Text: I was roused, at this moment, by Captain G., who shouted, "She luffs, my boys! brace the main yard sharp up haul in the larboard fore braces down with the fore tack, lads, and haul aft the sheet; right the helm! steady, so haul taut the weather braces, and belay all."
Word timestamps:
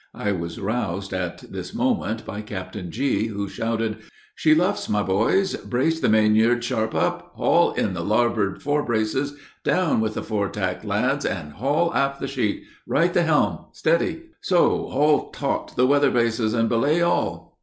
I 0.15 0.31
was 0.31 0.59
roused, 0.59 1.13
at 1.13 1.43
this 1.51 1.75
moment, 1.75 2.25
by 2.25 2.41
Captain 2.41 2.89
G., 2.89 3.27
who 3.27 3.47
shouted, 3.47 3.97
"She 4.33 4.55
luffs, 4.55 4.89
my 4.89 5.03
boys! 5.03 5.55
brace 5.57 5.99
the 5.99 6.09
main 6.09 6.33
yard 6.33 6.63
sharp 6.63 6.95
up 6.95 7.33
haul 7.35 7.73
in 7.73 7.93
the 7.93 8.03
larboard 8.03 8.63
fore 8.63 8.81
braces 8.81 9.35
down 9.63 10.01
with 10.01 10.15
the 10.15 10.23
fore 10.23 10.49
tack, 10.49 10.83
lads, 10.83 11.23
and 11.23 11.53
haul 11.53 11.93
aft 11.93 12.19
the 12.19 12.27
sheet; 12.27 12.63
right 12.87 13.13
the 13.13 13.21
helm! 13.21 13.65
steady, 13.73 14.23
so 14.41 14.87
haul 14.89 15.29
taut 15.29 15.75
the 15.75 15.85
weather 15.85 16.09
braces, 16.09 16.55
and 16.55 16.67
belay 16.67 17.01
all." 17.03 17.59